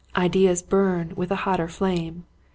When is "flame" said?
1.67-2.25